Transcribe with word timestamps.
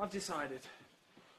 I've 0.00 0.10
decided. 0.10 0.60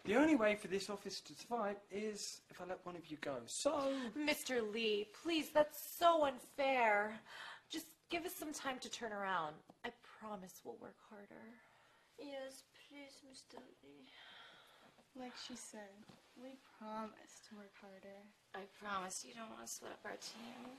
The 0.06 0.16
only 0.16 0.36
way 0.36 0.54
for 0.56 0.68
this 0.68 0.90
office 0.90 1.20
to 1.22 1.34
survive 1.34 1.78
is 1.92 2.42
if 2.52 2.62
I 2.62 2.66
let 2.66 2.80
one 2.86 2.96
of 2.96 3.08
you 3.08 3.18
go. 3.22 3.38
So, 3.48 3.92
Mr. 4.18 4.62
Lee, 4.72 5.08
please, 5.24 5.50
that's 5.50 5.82
so 5.98 6.26
unfair. 6.26 7.20
Just 7.72 7.88
give 8.12 8.24
us 8.26 8.34
some 8.36 8.54
time 8.54 8.78
to 8.82 8.90
turn 8.90 9.14
around. 9.14 9.56
I 9.84 9.90
promise 10.20 10.62
we'll 10.64 10.78
work 10.80 10.98
harder. 11.10 11.42
Yes, 12.20 12.64
please, 12.88 13.18
Mr. 13.26 13.58
Lee. 13.84 14.06
Like 15.20 15.34
she 15.48 15.56
said, 15.56 15.90
we 16.38 16.58
promise 16.78 17.42
to 17.50 17.56
work 17.56 17.74
harder. 17.82 18.18
I 18.54 18.62
promise 18.78 19.26
you 19.28 19.34
don't 19.34 19.50
want 19.50 19.66
to 19.66 19.72
split 19.72 19.92
up 19.92 20.06
our 20.06 20.18
team. 20.22 20.70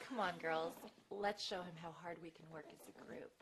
Come 0.00 0.20
on, 0.20 0.32
girls. 0.40 0.72
Let's 1.10 1.44
show 1.44 1.60
him 1.60 1.76
how 1.82 1.94
hard 2.02 2.16
we 2.22 2.30
can 2.30 2.44
work 2.52 2.66
as 2.72 2.88
a 2.88 3.04
group. 3.06 3.32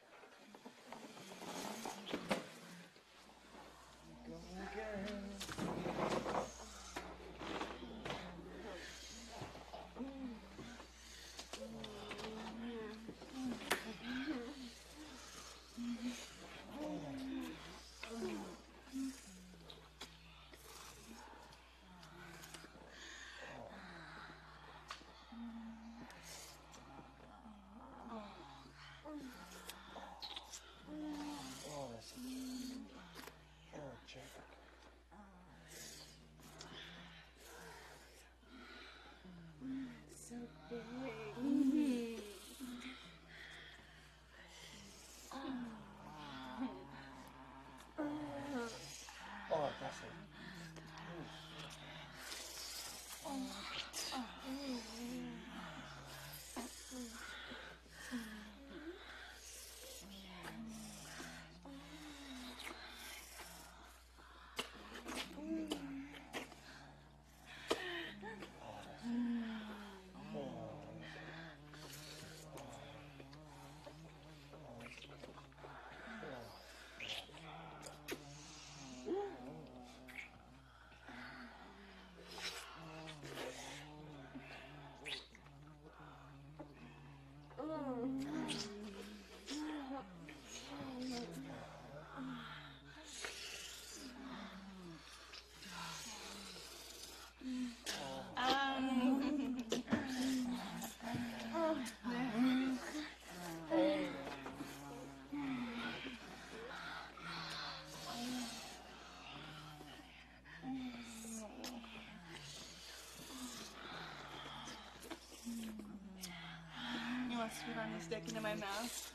You 117.86 117.92
want 117.92 118.00
to 118.00 118.06
spit 118.06 118.18
on 118.18 118.24
this 118.24 118.32
dick 118.32 118.42
my 118.42 118.54
mouth? 118.54 119.12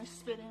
I 0.00 0.04
spit 0.04 0.38
in 0.38 0.44
it. 0.44 0.50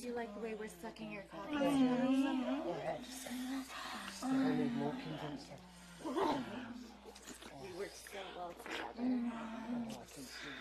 Do 0.00 0.12
you 0.12 0.16
like 0.16 0.34
the 0.34 0.40
way 0.40 0.54
we're 0.58 0.68
sucking 0.82 1.10
your 1.10 1.24
coffee? 1.32 1.56
Mm-hmm. 1.56 2.66
I 4.22 4.26
need 4.28 4.76
more. 4.76 4.92
We 7.62 7.68
work 7.78 7.90
so 7.92 8.18
well 8.36 8.52
together. 8.62 8.92
Oh, 8.98 9.02
I 9.02 9.94
can 10.14 10.24
see. 10.24 10.54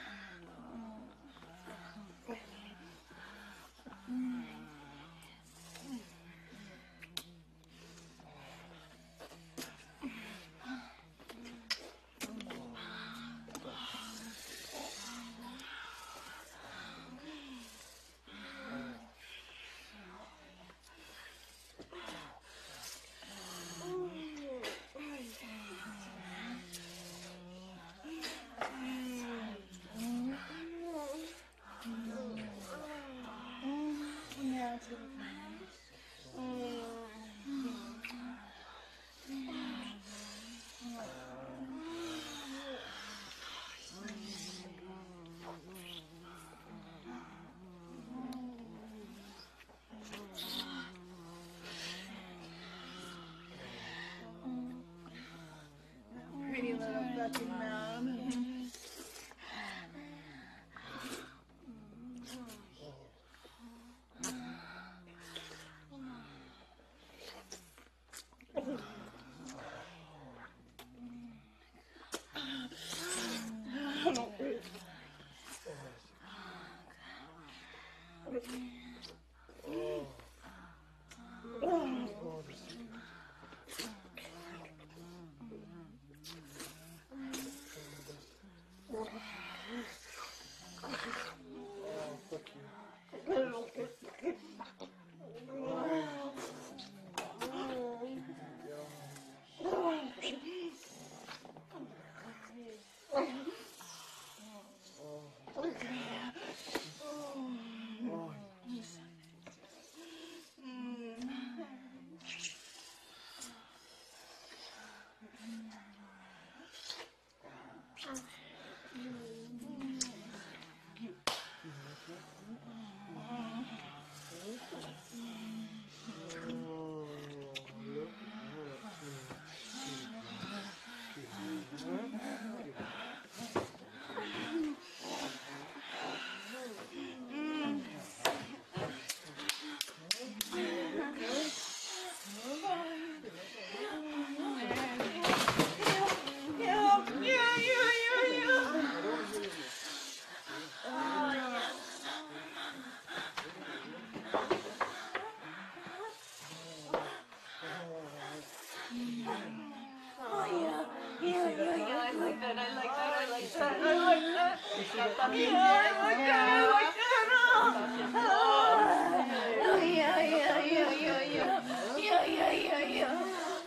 Now 34.44 34.78
to 34.78 34.90
the 34.90 34.96
Pretty 56.52 56.74
little 57.26 57.48
fucking 57.48 57.65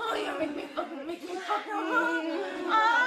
Oh, 0.01 0.15
yeah, 0.15 0.37
make 0.39 0.55
me 0.55 0.65
fucking, 0.75 1.07
make 1.07 1.23
me 1.23 1.37
fucking. 1.37 1.73
Oh, 1.73 2.98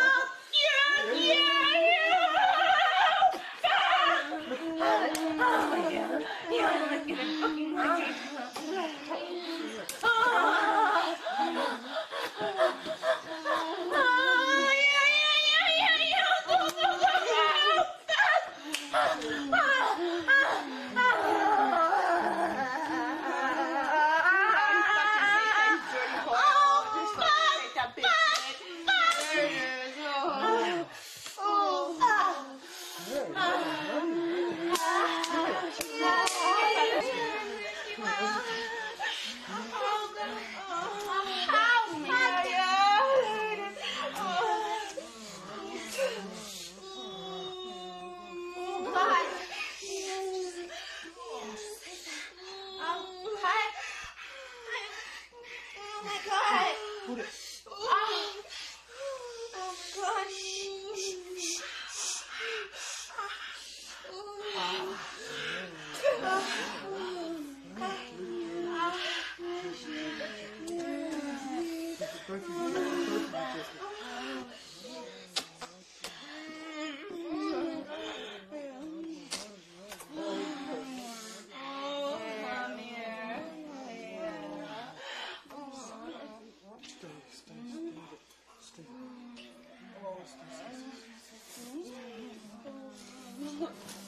Look. 93.61 94.00